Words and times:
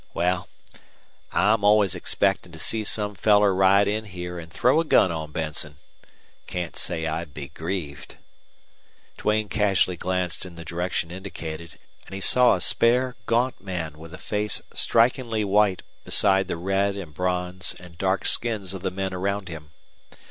Wal, 0.15 0.49
I'm 1.31 1.63
always 1.63 1.93
expectin' 1.93 2.51
to 2.53 2.57
see 2.57 2.83
some 2.83 3.13
feller 3.13 3.53
ride 3.53 3.87
in 3.87 4.05
here 4.05 4.39
an' 4.39 4.49
throw 4.49 4.81
a 4.81 4.83
gun 4.83 5.11
on 5.11 5.31
Benson. 5.31 5.77
Can't 6.47 6.75
say 6.75 7.05
I'd 7.05 7.35
be 7.35 7.49
grieved." 7.49 8.17
Duane 9.19 9.47
casually 9.47 9.97
glanced 9.97 10.43
in 10.43 10.55
the 10.55 10.65
direction 10.65 11.11
indicated, 11.11 11.77
and 12.07 12.15
he 12.15 12.19
saw 12.19 12.55
a 12.55 12.61
spare, 12.61 13.15
gaunt 13.27 13.61
man 13.63 13.99
with 13.99 14.11
a 14.11 14.17
face 14.17 14.59
strikingly 14.73 15.43
white 15.45 15.83
beside 16.03 16.47
the 16.47 16.57
red 16.57 16.95
and 16.95 17.13
bronze 17.13 17.75
and 17.79 17.95
dark 17.99 18.25
skins 18.25 18.73
of 18.73 18.81
the 18.81 18.89
men 18.89 19.13
around 19.13 19.49
him. 19.49 19.69